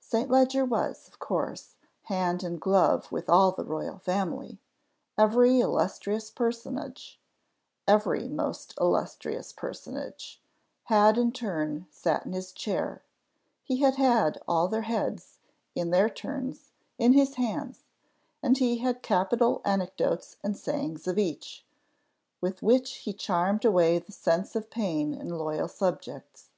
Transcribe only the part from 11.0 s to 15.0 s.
in turn sat in his chair; he had had all their